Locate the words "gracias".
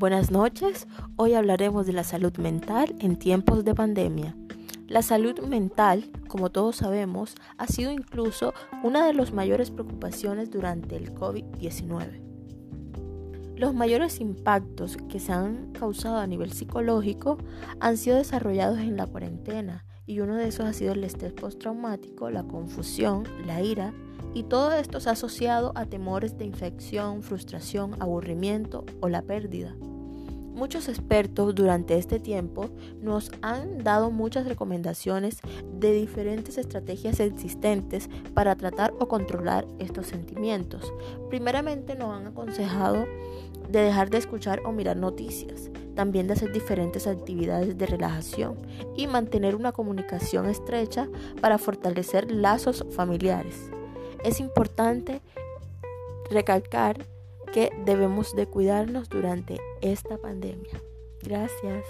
61.22-61.84